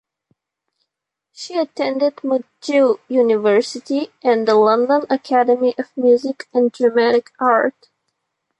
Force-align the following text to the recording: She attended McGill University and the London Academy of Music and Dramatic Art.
She 1.31 1.59
attended 1.59 2.15
McGill 2.23 2.97
University 3.07 4.09
and 4.23 4.47
the 4.47 4.55
London 4.55 5.05
Academy 5.11 5.75
of 5.77 5.95
Music 5.95 6.47
and 6.55 6.71
Dramatic 6.71 7.29
Art. 7.39 7.75